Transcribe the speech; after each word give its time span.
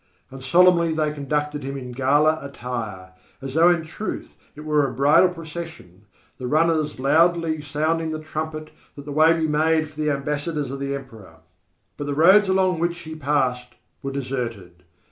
And 0.31 0.41
solemnly 0.41 0.95
they 0.95 1.13
conducted 1.13 1.61
him 1.61 1.77
in 1.77 1.91
gala 1.91 2.39
attire, 2.41 3.11
as 3.39 3.53
though 3.53 3.69
in 3.69 3.83
truth 3.85 4.35
it 4.55 4.61
were 4.61 4.87
a 4.87 4.91
bridal 4.91 5.29
procession, 5.29 6.05
the 6.39 6.47
runners 6.47 6.97
loudly 6.99 7.61
sounding 7.61 8.09
the 8.09 8.17
trumpet 8.17 8.71
that 8.95 9.05
the 9.05 9.11
way 9.11 9.31
be 9.33 9.47
made 9.47 9.87
for 9.91 9.99
the 10.01 10.09
ambassadors 10.09 10.71
of 10.71 10.79
the 10.79 10.95
Emperor. 10.95 11.41
But 11.97 12.05
the 12.05 12.15
roads 12.15 12.47
along 12.49 12.79
which 12.79 12.97
he 13.01 13.13
passed 13.15 13.75
were 14.01 14.11
deserted. 14.11 14.81